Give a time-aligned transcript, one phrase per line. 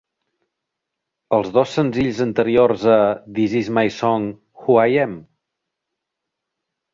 [1.37, 2.95] Els dos senzills anteriors a
[3.37, 4.27] "This is my song",
[4.65, 5.15] "Who I am?"